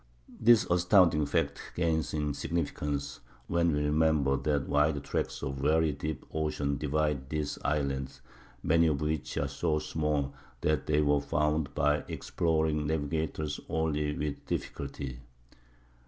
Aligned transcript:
This 0.39 0.65
astounding 0.65 1.27
fact 1.27 1.61
gains 1.75 2.11
in 2.11 2.33
significance 2.33 3.19
when 3.45 3.71
we 3.71 3.83
remember 3.85 4.35
that 4.35 4.67
wide 4.67 5.03
tracts 5.03 5.43
of 5.43 5.57
very 5.57 5.91
deep 5.91 6.25
ocean 6.33 6.79
divide 6.79 7.29
these 7.29 7.59
islands, 7.63 8.19
many 8.63 8.87
of 8.87 8.99
which 9.01 9.37
are 9.37 9.47
so 9.47 9.77
small 9.77 10.33
that 10.61 10.87
they 10.87 11.01
were 11.01 11.21
found 11.21 11.75
by 11.75 12.03
exploring 12.07 12.87
navigators 12.87 13.59
only 13.69 14.15
with 14.17 14.43
difficulty. 14.47 15.19